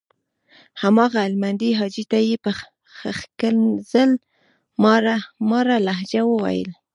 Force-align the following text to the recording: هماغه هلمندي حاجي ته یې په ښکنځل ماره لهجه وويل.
هماغه 0.81 1.17
هلمندي 1.25 1.69
حاجي 1.79 2.03
ته 2.11 2.17
یې 2.27 2.35
په 2.43 2.51
ښکنځل 3.19 4.11
ماره 5.51 5.75
لهجه 5.87 6.21
وويل. 6.27 6.69